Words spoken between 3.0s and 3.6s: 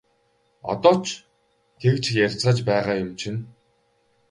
юм чинь!